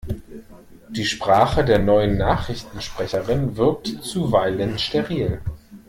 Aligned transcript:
Die 0.89 1.05
Sprache 1.05 1.63
der 1.63 1.77
neuen 1.77 2.17
Nachrichtensprecherin 2.17 3.55
wirkt 3.55 3.85
zuweilen 4.03 4.79
steril. 4.79 5.41